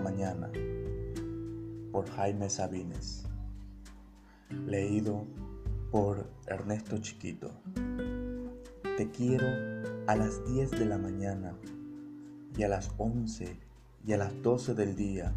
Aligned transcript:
mañana 0.00 0.50
por 1.92 2.08
Jaime 2.08 2.48
Sabines. 2.48 3.24
Leído 4.66 5.26
por 5.90 6.26
Ernesto 6.46 6.96
Chiquito. 6.98 7.50
Te 8.96 9.10
quiero 9.10 9.46
a 10.06 10.16
las 10.16 10.42
10 10.46 10.70
de 10.70 10.86
la 10.86 10.96
mañana 10.96 11.54
y 12.56 12.62
a 12.62 12.68
las 12.68 12.90
11 12.96 13.58
y 14.06 14.12
a 14.14 14.16
las 14.16 14.42
12 14.42 14.74
del 14.74 14.96
día. 14.96 15.34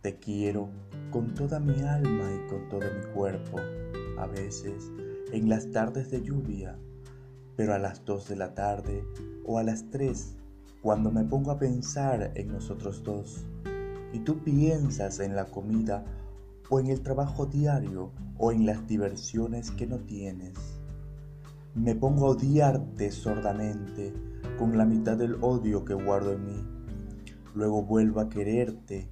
Te 0.00 0.16
quiero 0.16 0.70
con 1.10 1.34
toda 1.34 1.60
mi 1.60 1.82
alma 1.82 2.30
y 2.32 2.48
con 2.48 2.68
todo 2.70 2.80
mi 2.80 3.12
cuerpo. 3.12 3.58
A 4.18 4.26
veces 4.26 4.90
en 5.32 5.50
las 5.50 5.70
tardes 5.70 6.10
de 6.10 6.22
lluvia, 6.22 6.78
pero 7.56 7.74
a 7.74 7.78
las 7.78 8.04
2 8.06 8.28
de 8.28 8.36
la 8.36 8.54
tarde 8.54 9.04
o 9.44 9.58
a 9.58 9.62
las 9.62 9.90
3 9.90 10.36
cuando 10.86 11.10
me 11.10 11.24
pongo 11.24 11.50
a 11.50 11.58
pensar 11.58 12.30
en 12.36 12.46
nosotros 12.46 13.02
dos 13.02 13.44
y 14.12 14.20
tú 14.20 14.38
piensas 14.44 15.18
en 15.18 15.34
la 15.34 15.46
comida 15.46 16.04
o 16.70 16.78
en 16.78 16.86
el 16.86 17.00
trabajo 17.00 17.44
diario 17.44 18.12
o 18.38 18.52
en 18.52 18.66
las 18.66 18.86
diversiones 18.86 19.72
que 19.72 19.88
no 19.88 19.98
tienes. 19.98 20.54
Me 21.74 21.96
pongo 21.96 22.26
a 22.26 22.30
odiarte 22.30 23.10
sordamente 23.10 24.14
con 24.60 24.78
la 24.78 24.84
mitad 24.84 25.16
del 25.16 25.38
odio 25.40 25.84
que 25.84 25.94
guardo 25.94 26.32
en 26.34 26.46
mí. 26.46 26.64
Luego 27.52 27.82
vuelvo 27.82 28.20
a 28.20 28.28
quererte 28.28 29.08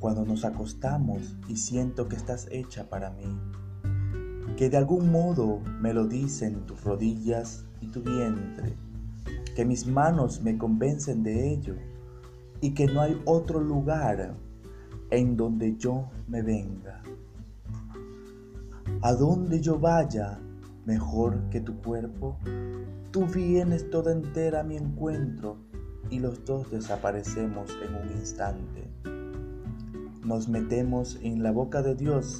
cuando 0.00 0.26
nos 0.26 0.44
acostamos 0.44 1.38
y 1.48 1.56
siento 1.56 2.06
que 2.06 2.16
estás 2.16 2.48
hecha 2.50 2.90
para 2.90 3.08
mí. 3.08 3.34
Que 4.58 4.68
de 4.68 4.76
algún 4.76 5.10
modo 5.10 5.60
me 5.80 5.94
lo 5.94 6.06
dicen 6.06 6.66
tus 6.66 6.84
rodillas 6.84 7.64
y 7.80 7.86
tu 7.86 8.02
vientre 8.02 8.83
que 9.54 9.64
mis 9.64 9.86
manos 9.86 10.42
me 10.42 10.58
convencen 10.58 11.22
de 11.22 11.52
ello 11.52 11.76
y 12.60 12.72
que 12.72 12.86
no 12.86 13.00
hay 13.00 13.20
otro 13.24 13.60
lugar 13.60 14.34
en 15.10 15.36
donde 15.36 15.76
yo 15.76 16.08
me 16.28 16.42
venga. 16.42 17.02
A 19.02 19.12
donde 19.12 19.60
yo 19.60 19.78
vaya, 19.78 20.38
mejor 20.86 21.48
que 21.50 21.60
tu 21.60 21.76
cuerpo, 21.82 22.36
tú 23.10 23.26
vienes 23.26 23.90
toda 23.90 24.12
entera 24.12 24.60
a 24.60 24.64
mi 24.64 24.76
encuentro 24.76 25.56
y 26.10 26.18
los 26.18 26.44
dos 26.44 26.70
desaparecemos 26.70 27.70
en 27.82 27.94
un 27.94 28.18
instante. 28.18 28.88
Nos 30.24 30.48
metemos 30.48 31.18
en 31.22 31.42
la 31.42 31.50
boca 31.50 31.82
de 31.82 31.94
Dios 31.94 32.38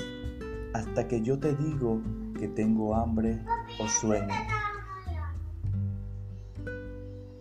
hasta 0.73 1.07
que 1.07 1.20
yo 1.23 1.39
te 1.39 1.55
digo 1.55 2.01
que 2.39 2.48
tengo 2.48 2.95
hambre 2.95 3.41
o 3.79 3.87
sueño. 3.87 4.35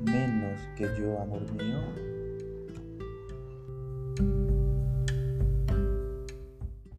menos 0.00 0.60
que 0.76 0.84
yo, 0.98 1.20
amor 1.20 1.42
mío? 1.52 2.17